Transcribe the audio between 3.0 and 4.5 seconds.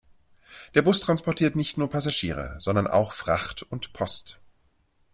Fracht und Post.